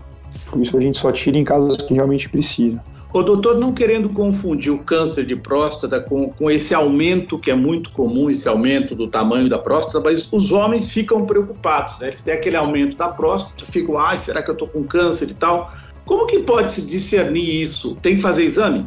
Por 0.49 0.61
isso, 0.61 0.77
a 0.77 0.81
gente 0.81 0.97
só 0.97 1.11
tira 1.11 1.37
em 1.37 1.43
casos 1.43 1.77
que 1.77 1.93
realmente 1.93 2.27
precisa. 2.29 2.81
O 3.11 3.23
doutor, 3.23 3.57
não 3.57 3.73
querendo 3.73 4.09
confundir 4.09 4.71
o 4.71 4.77
câncer 4.77 5.25
de 5.25 5.35
próstata 5.35 5.99
com, 5.99 6.29
com 6.29 6.51
esse 6.51 6.75
aumento 6.75 7.39
que 7.39 7.49
é 7.49 7.55
muito 7.55 7.89
comum, 7.91 8.29
esse 8.29 8.47
aumento 8.47 8.93
do 8.93 9.07
tamanho 9.07 9.49
da 9.49 9.57
próstata, 9.57 9.99
mas 9.99 10.31
os 10.31 10.51
homens 10.51 10.89
ficam 10.89 11.25
preocupados, 11.25 11.97
né? 11.99 12.07
Eles 12.07 12.21
têm 12.21 12.35
aquele 12.35 12.55
aumento 12.55 12.95
da 12.95 13.07
próstata, 13.07 13.65
ficam, 13.65 13.97
ai, 13.97 14.15
será 14.15 14.43
que 14.43 14.51
eu 14.51 14.53
estou 14.53 14.67
com 14.67 14.83
câncer 14.83 15.27
e 15.31 15.33
tal? 15.33 15.71
Como 16.09 16.25
que 16.25 16.39
pode 16.39 16.71
se 16.71 16.81
discernir 16.81 17.61
isso? 17.61 17.95
Tem 18.01 18.15
que 18.15 18.21
fazer 18.23 18.43
exame? 18.43 18.83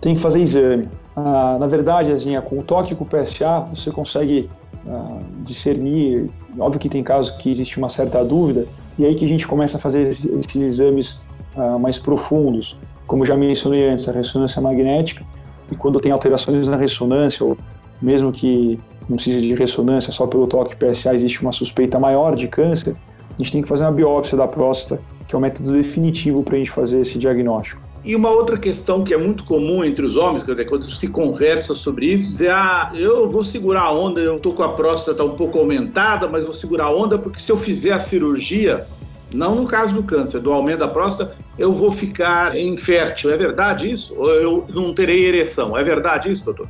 Tem 0.00 0.16
que 0.16 0.20
fazer 0.20 0.40
exame. 0.40 0.88
Ah, 1.14 1.56
na 1.60 1.68
verdade, 1.68 2.10
assim, 2.10 2.34
com 2.40 2.58
o 2.58 2.62
toque 2.62 2.92
com 2.92 3.04
o 3.04 3.06
PSA, 3.06 3.60
você 3.72 3.92
consegue 3.92 4.50
ah, 4.88 5.20
discernir. 5.44 6.28
Óbvio 6.58 6.80
que 6.80 6.88
tem 6.88 7.04
casos 7.04 7.30
que 7.36 7.52
existe 7.52 7.78
uma 7.78 7.88
certa 7.88 8.24
dúvida, 8.24 8.66
e 8.98 9.06
aí 9.06 9.14
que 9.14 9.24
a 9.24 9.28
gente 9.28 9.46
começa 9.46 9.76
a 9.76 9.80
fazer 9.80 10.08
esses, 10.08 10.24
esses 10.24 10.60
exames 10.60 11.20
ah, 11.56 11.78
mais 11.78 12.00
profundos 12.00 12.76
como 13.06 13.24
já 13.24 13.36
mencionei 13.36 13.88
antes, 13.88 14.08
a 14.08 14.12
ressonância 14.12 14.60
magnética, 14.60 15.24
e 15.70 15.76
quando 15.76 16.00
tem 16.00 16.10
alterações 16.10 16.66
na 16.66 16.76
ressonância, 16.76 17.46
ou 17.46 17.56
mesmo 18.02 18.32
que 18.32 18.80
não 19.08 19.14
precise 19.14 19.40
de 19.40 19.54
ressonância, 19.54 20.12
só 20.12 20.26
pelo 20.26 20.48
toque 20.48 20.74
PSA 20.74 21.14
existe 21.14 21.40
uma 21.42 21.52
suspeita 21.52 22.00
maior 22.00 22.34
de 22.34 22.48
câncer, 22.48 22.96
a 23.38 23.42
gente 23.42 23.52
tem 23.52 23.62
que 23.62 23.68
fazer 23.68 23.84
uma 23.84 23.92
biópsia 23.92 24.36
da 24.36 24.46
próstata, 24.46 25.00
que 25.28 25.34
é 25.34 25.38
o 25.38 25.40
método 25.40 25.72
definitivo 25.72 26.42
para 26.42 26.56
a 26.56 26.58
gente 26.58 26.70
fazer 26.70 27.00
esse 27.00 27.18
diagnóstico. 27.18 27.80
E 28.04 28.14
uma 28.14 28.30
outra 28.30 28.56
questão 28.56 29.02
que 29.02 29.12
é 29.12 29.16
muito 29.16 29.42
comum 29.42 29.84
entre 29.84 30.06
os 30.06 30.16
homens, 30.16 30.44
quer 30.44 30.52
dizer, 30.52 30.66
quando 30.66 30.88
se 30.88 31.08
conversa 31.08 31.74
sobre 31.74 32.06
isso, 32.06 32.28
dizer, 32.28 32.52
ah, 32.52 32.92
eu 32.94 33.28
vou 33.28 33.42
segurar 33.42 33.82
a 33.82 33.92
onda, 33.92 34.20
eu 34.20 34.38
tô 34.38 34.52
com 34.52 34.62
a 34.62 34.68
próstata 34.68 35.24
um 35.24 35.34
pouco 35.34 35.58
aumentada, 35.58 36.28
mas 36.28 36.44
vou 36.44 36.54
segurar 36.54 36.84
a 36.84 36.94
onda 36.94 37.18
porque 37.18 37.40
se 37.40 37.50
eu 37.50 37.56
fizer 37.56 37.90
a 37.90 37.98
cirurgia, 37.98 38.86
não 39.34 39.56
no 39.56 39.66
caso 39.66 39.92
do 39.92 40.04
câncer, 40.04 40.38
do 40.38 40.52
aumento 40.52 40.78
da 40.78 40.88
próstata, 40.88 41.34
eu 41.58 41.72
vou 41.72 41.90
ficar 41.90 42.56
infértil. 42.56 43.32
É 43.32 43.36
verdade 43.36 43.90
isso? 43.90 44.14
Ou 44.16 44.30
eu 44.30 44.64
não 44.68 44.94
terei 44.94 45.26
ereção? 45.26 45.76
É 45.76 45.82
verdade 45.82 46.30
isso, 46.30 46.44
doutor? 46.44 46.68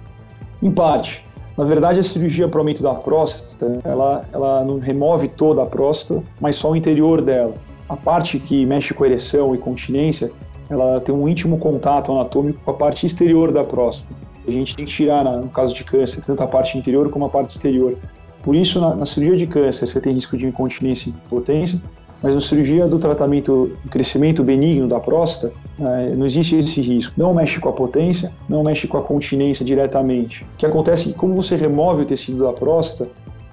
Em 0.63 0.71
parte. 0.71 1.26
Na 1.57 1.65
verdade, 1.65 2.01
a 2.01 2.03
cirurgia 2.03 2.49
para 2.49 2.61
aumento 2.61 2.83
da 2.83 2.95
próstata, 2.95 3.81
ela, 3.83 4.23
ela 4.33 4.65
não 4.65 4.79
remove 4.79 5.29
toda 5.29 5.63
a 5.63 5.67
próstata, 5.67 6.23
mas 6.41 6.57
só 6.57 6.71
o 6.71 6.77
interior 6.77 7.23
dela. 7.23 7.55
A 7.89 7.97
parte 7.97 8.39
que 8.39 8.67
mexe 8.67 8.93
com 8.93 9.07
ereção 9.07 9.55
e 9.55 9.59
continência, 9.59 10.31
ela 10.69 11.01
tem 11.01 11.15
um 11.15 11.27
íntimo 11.29 11.59
contato 11.59 12.13
anatômico 12.13 12.61
com 12.63 12.71
a 12.71 12.75
parte 12.75 13.07
exterior 13.07 13.53
da 13.53 13.65
próstata. 13.65 14.15
A 14.47 14.51
gente 14.51 14.77
tem 14.77 14.85
que 14.85 14.93
tirar, 14.93 15.25
no 15.25 15.49
caso 15.49 15.75
de 15.75 15.83
câncer, 15.83 16.23
tanto 16.25 16.43
a 16.43 16.47
parte 16.47 16.77
interior 16.77 17.11
como 17.11 17.25
a 17.25 17.29
parte 17.29 17.51
exterior. 17.51 17.97
Por 18.43 18.55
isso, 18.55 18.81
na, 18.81 18.95
na 18.95 19.07
cirurgia 19.07 19.37
de 19.37 19.47
câncer, 19.47 19.87
você 19.87 20.01
tem 20.01 20.13
risco 20.13 20.37
de 20.37 20.47
incontinência 20.47 21.09
e 21.09 21.13
impotência, 21.13 21.81
Mas 22.23 22.35
na 22.35 22.41
cirurgia 22.41 22.87
do 22.87 22.99
tratamento 22.99 23.71
do 23.85 23.91
crescimento 23.91 24.43
benigno 24.43 24.89
da 24.89 24.99
próstata, 24.99 25.53
é, 25.79 26.17
não 26.17 26.25
existe 26.25 26.57
esse 26.57 26.81
risco. 26.81 27.15
Não 27.17 27.35
mexe 27.35 27.61
com 27.61 27.69
a 27.69 27.73
potência, 27.73 28.33
não 28.49 28.63
mexe 28.63 28.89
com 28.89 28.97
a 28.97 29.03
continência 29.03 29.65
diretamente. 29.65 30.45
O 30.55 30.57
que 30.57 30.67
acontece 30.67 31.09
é 31.09 31.13
que, 31.13 31.19
como 31.19 31.35
você 31.35 31.57
remove 31.57 32.03
o 32.03 32.07
tecido 32.07 32.45
da 32.45 32.53
próstata, 32.53 33.11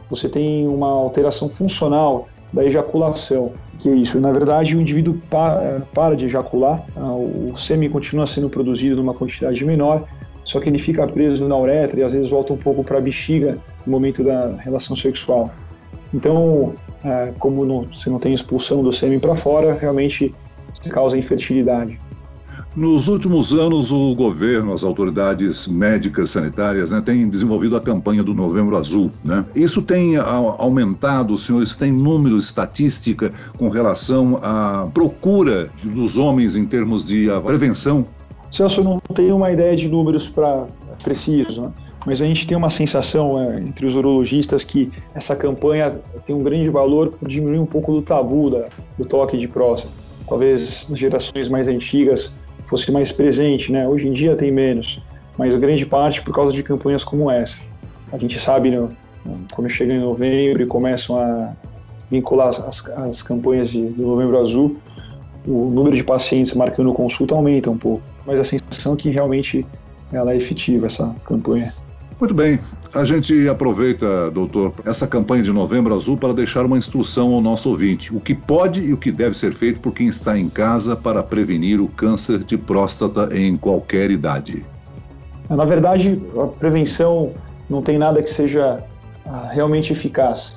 você 0.10 0.30
tem 0.30 0.68
uma 0.68 0.88
alteração 0.88 1.50
funcional 1.50 2.28
da 2.54 2.64
ejaculação. 2.64 3.52
Que 3.80 3.90
é 3.90 3.96
isso? 3.96 4.20
Na 4.20 4.32
verdade, 4.32 4.78
o 4.78 4.82
indivíduo 4.82 5.20
para, 5.30 5.82
para 5.94 6.16
de 6.16 6.26
ejacular, 6.26 6.86
ah, 6.96 7.12
o 7.12 7.56
sêmen 7.58 7.90
continua 7.90 8.28
sendo 8.28 8.50
produzido 8.50 8.96
numa 8.96 9.14
quantidade 9.14 9.66
menor, 9.66 10.06
só 10.46 10.60
que 10.60 10.70
ele 10.70 10.78
fica 10.78 11.06
preso 11.08 11.48
na 11.48 11.58
uretra 11.58 12.00
e 12.00 12.04
às 12.04 12.14
vezes 12.14 12.30
volta 12.30 12.54
um 12.54 12.58
pouco 12.58 12.84
para 12.84 12.98
a 12.98 13.02
bexiga 13.02 13.58
no 13.86 13.92
momento 13.92 14.24
da 14.24 14.56
relação 14.58 14.96
sexual. 14.96 15.50
Então, 16.14 16.74
é, 17.04 17.34
como 17.40 17.66
não, 17.66 17.84
você 17.84 18.10
não 18.10 18.20
tem 18.20 18.34
expulsão 18.34 18.84
do 18.84 18.92
sêmen 18.92 19.20
para 19.20 19.36
fora, 19.36 19.74
realmente 19.74 20.34
causa 20.90 21.18
infertilidade. 21.18 21.98
Nos 22.76 23.08
últimos 23.08 23.54
anos, 23.54 23.92
o 23.92 24.16
governo, 24.16 24.74
as 24.74 24.84
autoridades 24.84 25.68
médicas 25.68 26.32
sanitárias, 26.32 26.90
né, 26.90 27.02
têm 27.02 27.30
desenvolvido 27.30 27.78
a 27.78 27.82
campanha 27.82 28.24
do 28.24 28.34
Novembro 28.34 28.76
Azul. 28.76 29.12
Né? 29.24 29.46
Isso 29.56 29.82
tem 29.84 30.18
aumentado, 30.18 31.36
os 31.36 31.46
senhores 31.46 31.76
têm 31.76 31.92
número, 31.92 32.36
estatística 32.36 33.32
com 33.60 33.70
relação 33.70 34.40
à 34.42 34.90
procura 34.92 35.70
dos 35.84 36.18
homens 36.18 36.56
em 36.56 36.66
termos 36.66 37.06
de 37.06 37.28
prevenção? 37.46 38.08
Celso, 38.50 38.82
eu 38.82 38.84
não 38.84 39.00
tenho 39.14 39.36
uma 39.36 39.52
ideia 39.52 39.76
de 39.76 39.88
números 39.88 40.28
para 40.28 40.66
preciso, 41.04 41.64
né? 41.64 41.72
Mas 42.06 42.22
a 42.22 42.26
gente 42.26 42.46
tem 42.46 42.58
uma 42.58 42.70
sensação 42.70 43.40
é, 43.40 43.60
entre 43.60 43.86
os 43.86 43.96
urologistas 43.96 44.64
que 44.64 44.92
essa 45.14 45.36
campanha 45.36 45.92
tem 46.26 46.36
um 46.36 46.44
grande 46.44 46.70
valor 46.70 47.10
por 47.10 47.28
diminuir 47.28 47.60
um 47.60 47.66
pouco 47.66 47.94
do 47.94 48.02
tabu 48.02 48.50
da, 48.50 48.66
do 48.98 49.06
toque 49.06 49.38
de 49.38 49.48
próstata. 49.48 49.94
Talvez 50.28 50.88
nas 50.90 51.00
gerações 51.00 51.50
mais 51.50 51.68
antigas 51.68 52.34
fosse 52.68 52.92
mais 52.92 53.12
presente, 53.12 53.72
né? 53.72 53.88
Hoje 53.88 54.08
em 54.08 54.12
dia 54.12 54.36
tem 54.36 54.52
menos, 54.52 55.02
mas 55.38 55.54
grande 55.56 55.86
parte 55.86 56.22
por 56.22 56.34
causa 56.34 56.54
de 56.54 56.64
campanhas 56.64 57.04
como 57.04 57.30
essa. 57.30 57.60
A 58.12 58.18
gente 58.18 58.40
sabe, 58.40 58.72
né, 58.72 58.88
quando 59.54 59.70
chega 59.70 59.94
em 59.94 60.00
novembro 60.00 60.64
e 60.64 60.66
começam 60.66 61.18
a 61.18 61.54
vincular 62.10 62.50
as, 62.50 62.88
as 62.90 63.22
campanhas 63.22 63.70
de, 63.70 63.86
do 63.88 64.08
Novembro 64.08 64.40
Azul, 64.40 64.78
o 65.48 65.70
número 65.70 65.96
de 65.96 66.04
pacientes 66.04 66.54
marcando 66.54 66.94
consulta 66.94 67.36
aumenta 67.36 67.70
um 67.70 67.78
pouco, 67.78 68.02
mas 68.26 68.40
a 68.40 68.44
sensação 68.44 68.94
é 68.94 68.96
que 68.96 69.10
realmente 69.10 69.66
ela 70.12 70.32
é 70.32 70.38
efetiva, 70.38 70.86
essa 70.86 71.14
campanha. 71.26 71.74
Muito 72.20 72.34
bem. 72.34 72.60
A 72.94 73.04
gente 73.04 73.50
aproveita, 73.50 74.30
doutor, 74.32 74.74
essa 74.86 75.08
campanha 75.08 75.42
de 75.42 75.52
Novembro 75.52 75.96
Azul 75.96 76.16
para 76.16 76.34
deixar 76.34 76.66
uma 76.66 76.78
instrução 76.78 77.34
ao 77.34 77.42
nosso 77.42 77.70
ouvinte. 77.70 78.16
O 78.16 78.20
que 78.20 78.36
pode 78.36 78.86
e 78.86 78.94
o 78.94 78.98
que 78.98 79.12
deve 79.12 79.38
ser 79.38 79.52
feito 79.52 79.80
por 79.80 79.94
quem 79.94 80.08
está 80.08 80.38
em 80.38 80.48
casa 80.48 80.96
para 80.96 81.24
prevenir 81.24 81.82
o 81.82 81.88
câncer 81.88 82.44
de 82.44 82.58
próstata 82.58 83.30
em 83.36 83.58
qualquer 83.58 84.12
idade. 84.12 84.64
Na 85.50 85.66
verdade, 85.66 86.22
a 86.40 86.48
prevenção 86.48 87.32
não 87.70 87.82
tem 87.82 87.98
nada 87.98 88.22
que 88.22 88.30
seja 88.30 88.84
ah, 89.26 89.50
realmente 89.52 89.92
eficaz. 89.92 90.56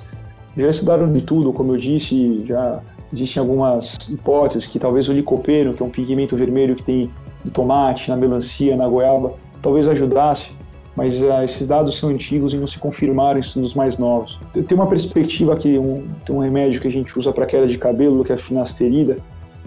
Já 0.55 0.69
estudaram 0.69 1.07
de 1.11 1.21
tudo, 1.21 1.51
como 1.51 1.73
eu 1.73 1.77
disse, 1.77 2.45
já 2.47 2.81
existem 3.11 3.41
algumas 3.41 3.97
hipóteses 4.09 4.67
que 4.67 4.79
talvez 4.79 5.07
o 5.09 5.13
licopeno, 5.13 5.73
que 5.73 5.81
é 5.81 5.85
um 5.85 5.89
pigmento 5.89 6.35
vermelho 6.35 6.75
que 6.75 6.83
tem 6.83 7.11
no 7.43 7.51
tomate, 7.51 8.09
na 8.09 8.15
melancia, 8.15 8.75
na 8.75 8.87
goiaba, 8.87 9.33
talvez 9.61 9.87
ajudasse 9.87 10.56
mas 10.97 11.21
uh, 11.21 11.43
esses 11.43 11.67
dados 11.67 11.95
são 11.95 12.09
antigos 12.09 12.53
e 12.53 12.57
não 12.57 12.65
se 12.65 12.79
confirmaram 12.79 13.37
em 13.37 13.41
estudos 13.41 13.75
mais 13.75 13.99
novos. 13.99 14.39
Tem 14.51 14.75
uma 14.75 14.87
perspectiva 14.87 15.55
que 15.55 15.77
um, 15.77 16.03
tem 16.25 16.35
um 16.35 16.39
remédio 16.39 16.81
que 16.81 16.87
a 16.87 16.91
gente 16.91 17.17
usa 17.17 17.31
para 17.31 17.45
queda 17.45 17.67
de 17.67 17.77
cabelo, 17.77 18.25
que 18.25 18.31
é 18.31 18.35
a 18.35 18.39
finasterida, 18.39 19.17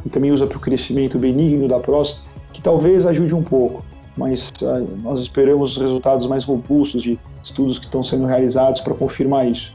e 0.04 0.08
também 0.08 0.32
usa 0.32 0.44
para 0.44 0.58
o 0.58 0.60
crescimento 0.60 1.18
benigno 1.18 1.68
da 1.68 1.78
próstata, 1.78 2.28
que 2.52 2.60
talvez 2.60 3.06
ajude 3.06 3.32
um 3.32 3.44
pouco, 3.44 3.84
mas 4.16 4.50
uh, 4.60 4.84
nós 5.04 5.20
esperamos 5.20 5.76
os 5.76 5.78
resultados 5.80 6.26
mais 6.26 6.42
robustos 6.42 7.00
de 7.00 7.16
estudos 7.44 7.78
que 7.78 7.84
estão 7.84 8.02
sendo 8.02 8.26
realizados 8.26 8.80
para 8.80 8.92
confirmar 8.92 9.46
isso. 9.46 9.72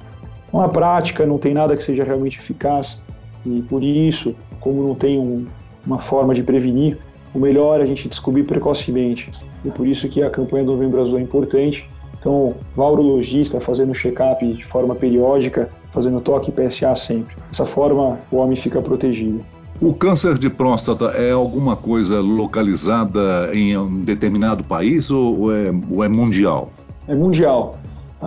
Então, 0.49 0.59
na 0.59 0.67
prática, 0.67 1.25
não 1.25 1.37
tem 1.37 1.53
nada 1.53 1.73
que 1.77 1.83
seja 1.83 2.03
realmente 2.03 2.37
eficaz, 2.37 3.01
e 3.45 3.61
por 3.61 3.81
isso, 3.81 4.35
como 4.59 4.85
não 4.85 4.93
tem 4.93 5.17
um, 5.17 5.45
uma 5.87 5.99
forma 5.99 6.33
de 6.33 6.43
prevenir, 6.43 6.97
o 7.35 7.39
melhor 7.39 7.81
é 7.81 7.83
a 7.83 7.85
gente 7.85 8.07
descobrir 8.07 8.43
precocemente 8.43 9.29
e 9.63 9.69
por 9.69 9.85
isso 9.85 10.07
que 10.07 10.23
a 10.23 10.29
campanha 10.29 10.63
do 10.63 10.71
Novembro 10.71 11.01
Azul 11.01 11.19
é 11.19 11.21
importante. 11.21 11.87
Então, 12.19 12.55
vá 12.73 12.87
urologista 12.87 13.59
fazendo 13.59 13.93
check-up 13.93 14.45
de 14.47 14.65
forma 14.65 14.95
periódica, 14.95 15.69
fazendo 15.91 16.19
toque 16.21 16.51
PSA 16.51 16.95
sempre. 16.95 17.35
Dessa 17.49 17.65
forma, 17.65 18.17
o 18.31 18.37
homem 18.37 18.55
fica 18.55 18.81
protegido. 18.81 19.45
O 19.81 19.93
câncer 19.93 20.39
de 20.39 20.49
próstata 20.49 21.05
é 21.17 21.31
alguma 21.31 21.75
coisa 21.75 22.21
localizada 22.21 23.49
em 23.53 23.77
um 23.77 24.01
determinado 24.03 24.63
país 24.63 25.11
ou 25.11 25.53
é, 25.53 25.71
ou 25.91 26.03
é 26.03 26.07
mundial? 26.07 26.71
É 27.07 27.13
mundial. 27.13 27.75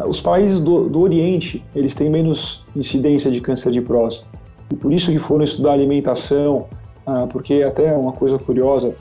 Os 0.07 0.21
países 0.21 0.61
do, 0.61 0.89
do, 0.89 1.01
Oriente, 1.01 1.65
eles 1.75 1.95
têm 1.95 2.11
menos 2.11 2.63
incidência 2.77 3.31
de 3.31 3.41
câncer 3.41 3.73
de 3.73 3.81
próstata. 3.81 4.39
E 4.71 4.77
por 4.77 4.93
isso 4.93 5.11
que 5.11 5.19
foram 5.19 5.43
estudar 5.43 5.73
alimentação, 5.73 6.67
ah, 6.71 6.88
porque 7.31 7.63
até 7.63 7.93
uma 7.97 8.13
coisa 8.13 8.39
curiosa, 8.39 8.95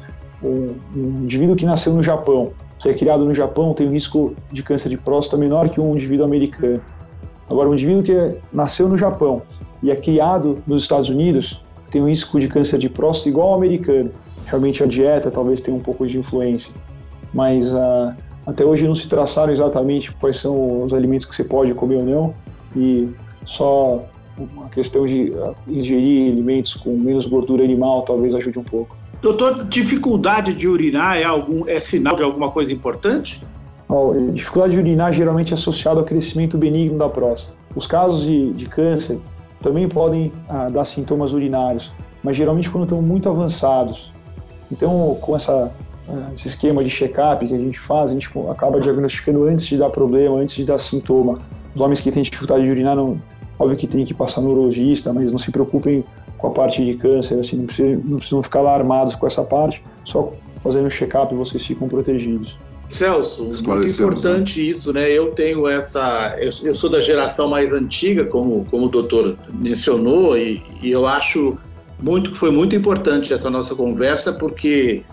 um, 0.44 0.68
um 0.96 1.24
indivíduo 1.24 1.56
que 1.56 1.66
nasceu 1.66 1.94
no 1.94 2.04
Japão, 2.04 2.52
que 2.80 2.90
é 2.90 2.94
criado 2.94 3.26
no 3.26 3.34
Japão, 3.34 3.74
tem 3.74 3.88
um 3.88 3.92
risco 3.92 4.36
de 4.52 4.64
câncer 4.64 4.90
de 4.90 4.98
próstata 4.98 5.38
menor 5.38 5.70
que 5.70 5.82
um 5.82 5.94
indivíduo 5.94 6.26
americano. 6.26 6.82
Agora, 7.50 7.70
um 7.70 7.74
indivíduo 7.74 8.04
que 8.04 8.38
nasceu 8.52 8.88
no 8.88 8.98
Japão 8.98 9.42
e 9.82 9.92
é 9.92 9.96
criado 9.96 10.56
nos 10.68 10.84
Estados 10.84 11.10
Unidos 11.10 11.62
tem 11.90 12.02
um 12.02 12.10
risco 12.10 12.40
de 12.40 12.48
câncer 12.48 12.78
de 12.78 12.90
próstata 12.90 13.30
igual 13.30 13.50
ao 13.50 13.56
americano. 13.56 14.12
Realmente 14.46 14.84
a 14.84 14.86
dieta 14.86 15.32
talvez 15.32 15.62
tenha 15.62 15.76
um 15.76 15.80
pouco 15.80 16.06
de 16.06 16.18
influência, 16.18 16.74
mas 17.34 17.74
uh, 17.74 18.14
até 18.46 18.66
hoje 18.66 18.88
não 18.88 18.96
se 18.96 19.08
traçaram 19.08 19.52
exatamente 19.52 20.12
quais 20.14 20.38
são 20.38 20.84
os 20.84 20.94
alimentos 20.94 21.26
que 21.26 21.36
você 21.36 21.44
pode 21.44 21.74
comer 21.74 21.98
ou 21.98 22.04
não 22.04 22.34
e 22.76 23.10
só 23.46 24.02
uma 24.38 24.70
questão 24.70 25.06
de 25.06 25.32
uh, 25.32 25.56
ingerir 25.68 26.32
alimentos 26.32 26.76
com 26.76 26.92
menos 26.92 27.26
gordura 27.26 27.64
animal 27.64 28.04
talvez 28.04 28.34
ajude 28.36 28.60
um 28.60 28.64
pouco. 28.64 28.96
Doutor, 29.22 29.66
dificuldade 29.66 30.54
de 30.54 30.68
urinar 30.68 31.18
é, 31.18 31.24
algum, 31.24 31.68
é 31.68 31.80
sinal 31.80 32.16
de 32.16 32.24
alguma 32.24 32.52
coisa 32.52 32.72
importante? 32.72 33.42
Oh, 33.90 34.14
dificuldade 34.32 34.74
de 34.74 34.80
urinar 34.80 35.14
geralmente 35.14 35.52
é 35.52 35.54
associada 35.54 36.00
ao 36.00 36.06
crescimento 36.06 36.58
benigno 36.58 36.98
da 36.98 37.10
próstata. 37.10 37.58
Os 37.76 37.88
casos 37.88 38.24
de, 38.24 38.52
de 38.54 38.66
câncer 38.66 39.18
também 39.62 39.88
podem 39.88 40.32
ah, 40.50 40.68
dar 40.70 40.86
sintomas 40.86 41.34
urinários, 41.34 41.92
mas 42.22 42.36
geralmente 42.38 42.70
quando 42.70 42.84
estão 42.84 43.02
muito 43.02 43.30
avançados. 43.30 44.12
Então, 44.72 45.18
com 45.22 45.36
essa, 45.36 45.74
ah, 46.10 46.32
esse 46.36 46.50
esquema 46.50 46.84
de 46.84 46.90
check-up 46.90 47.48
que 47.48 47.54
a 47.54 47.58
gente 47.58 47.80
faz, 47.80 48.12
a 48.12 48.14
gente 48.14 48.30
acaba 48.50 48.80
diagnosticando 48.80 49.46
antes 49.46 49.66
de 49.66 49.78
dar 49.78 49.90
problema, 49.90 50.38
antes 50.38 50.56
de 50.56 50.66
dar 50.66 50.78
sintoma. 50.78 51.40
Os 51.74 51.82
homens 51.82 52.00
que 52.02 52.12
têm 52.12 52.24
dificuldade 52.24 52.64
de 52.64 52.70
urinar, 52.70 52.96
não, 52.96 53.18
óbvio 53.60 53.78
que 53.78 53.88
tem 53.88 54.06
que 54.06 54.14
passar 54.14 54.42
no 54.42 54.52
urologista, 54.52 55.12
mas 55.12 55.32
não 55.32 55.40
se 55.40 55.52
preocupem 55.52 56.04
com 56.38 56.48
a 56.48 56.52
parte 56.52 56.84
de 56.84 56.96
câncer, 56.96 57.40
assim, 57.40 57.58
não, 57.58 57.66
precisa, 57.66 58.02
não 58.06 58.18
precisam 58.18 58.44
ficar 58.44 58.60
alarmados 58.60 59.16
com 59.16 59.26
essa 59.26 59.44
parte, 59.44 59.82
só 60.04 60.32
fazendo 60.62 60.90
check-up 60.90 61.34
vocês 61.34 61.66
ficam 61.66 61.88
protegidos. 61.88 62.58
Celso, 62.90 63.44
muito 63.44 63.70
né? 63.70 63.90
importante 63.90 64.60
né? 64.60 64.66
isso, 64.66 64.94
né? 64.94 65.12
Eu 65.12 65.32
tenho 65.32 65.68
essa. 65.68 66.36
Eu, 66.40 66.52
eu, 66.64 66.76
sou 66.76 66.90
da 66.90 67.02
geração 67.02 67.50
mais 67.50 67.74
antiga, 67.74 68.24
como, 68.24 68.66
como 68.66 68.86
o 68.86 68.90
doutor 68.90 69.36
mencionou, 69.54 70.38
e, 70.38 70.64
e 70.82 70.92
eu 70.92 71.06
acho 71.06 71.58
muito 72.02 72.32
que 72.32 72.38
foi 72.38 72.50
muito 72.50 72.76
importante 72.76 73.34
essa 73.34 73.50
nossa 73.50 73.76
conversa, 73.76 74.32
porque 74.32 75.04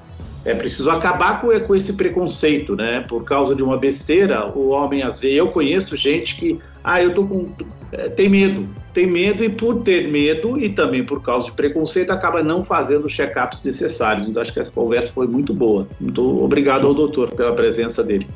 é 0.44 0.54
preciso 0.54 0.90
acabar 0.90 1.40
com, 1.40 1.48
com 1.60 1.74
esse 1.74 1.94
preconceito, 1.94 2.76
né? 2.76 3.04
Por 3.08 3.24
causa 3.24 3.56
de 3.56 3.62
uma 3.62 3.76
besteira, 3.76 4.46
o 4.56 4.68
homem 4.68 5.02
às 5.02 5.18
vezes. 5.18 5.36
Eu 5.36 5.48
conheço 5.48 5.96
gente 5.96 6.36
que, 6.36 6.58
ah, 6.84 7.02
eu 7.02 7.14
tô 7.14 7.24
com. 7.24 7.46
É, 7.90 8.10
tem 8.10 8.28
medo. 8.28 8.68
Tem 8.92 9.06
medo 9.06 9.42
e 9.42 9.48
por 9.48 9.82
ter 9.82 10.08
medo 10.08 10.60
e 10.60 10.68
também 10.68 11.02
por 11.02 11.20
causa 11.20 11.46
de 11.46 11.52
preconceito 11.52 12.10
acaba 12.10 12.42
não 12.42 12.62
fazendo 12.62 13.06
os 13.06 13.12
check-ups 13.12 13.64
necessários. 13.64 14.28
Então 14.28 14.40
acho 14.40 14.52
que 14.52 14.60
essa 14.60 14.70
conversa 14.70 15.10
foi 15.12 15.26
muito 15.26 15.52
boa. 15.54 15.88
Muito 15.98 16.44
obrigado 16.44 16.86
ao 16.86 16.94
doutor 16.94 17.30
pela 17.32 17.52
presença 17.54 18.04
dele. 18.04 18.28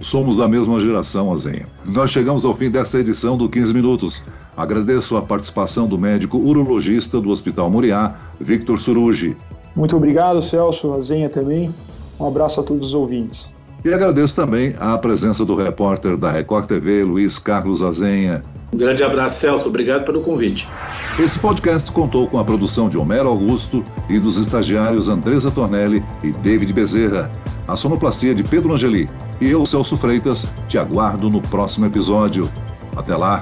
Somos 0.00 0.36
da 0.36 0.46
mesma 0.46 0.78
geração, 0.78 1.32
Azenha. 1.32 1.66
Nós 1.86 2.10
chegamos 2.10 2.44
ao 2.44 2.54
fim 2.54 2.70
desta 2.70 2.98
edição 2.98 3.36
do 3.36 3.48
15 3.48 3.74
Minutos. 3.74 4.22
Agradeço 4.56 5.16
a 5.16 5.22
participação 5.22 5.86
do 5.86 5.98
médico 5.98 6.38
urologista 6.38 7.20
do 7.20 7.30
Hospital 7.30 7.70
Moriá, 7.70 8.14
Victor 8.38 8.80
Surugi. 8.80 9.36
Muito 9.74 9.96
obrigado, 9.96 10.42
Celso, 10.42 10.94
a 10.94 11.00
Zenha 11.00 11.28
também. 11.28 11.74
Um 12.18 12.26
abraço 12.26 12.60
a 12.60 12.62
todos 12.62 12.88
os 12.88 12.94
ouvintes. 12.94 13.48
E 13.86 13.94
agradeço 13.94 14.34
também 14.34 14.74
a 14.80 14.98
presença 14.98 15.44
do 15.44 15.54
repórter 15.54 16.16
da 16.16 16.28
Record 16.28 16.66
TV, 16.66 17.04
Luiz 17.04 17.38
Carlos 17.38 17.82
Azenha. 17.82 18.42
Um 18.74 18.76
grande 18.76 19.04
abraço, 19.04 19.38
Celso. 19.38 19.68
Obrigado 19.68 20.04
pelo 20.04 20.22
convite. 20.22 20.66
Esse 21.20 21.38
podcast 21.38 21.92
contou 21.92 22.26
com 22.26 22.36
a 22.36 22.44
produção 22.44 22.88
de 22.88 22.98
Homero 22.98 23.28
Augusto 23.28 23.84
e 24.08 24.18
dos 24.18 24.38
estagiários 24.38 25.08
Andresa 25.08 25.52
Tornelli 25.52 26.04
e 26.24 26.32
David 26.32 26.72
Bezerra, 26.72 27.30
a 27.68 27.76
sonoplastia 27.76 28.34
de 28.34 28.42
Pedro 28.42 28.72
Angeli. 28.72 29.08
E 29.40 29.48
eu, 29.48 29.64
Celso 29.64 29.96
Freitas, 29.96 30.48
te 30.66 30.76
aguardo 30.76 31.30
no 31.30 31.40
próximo 31.40 31.86
episódio. 31.86 32.50
Até 32.96 33.16
lá! 33.16 33.40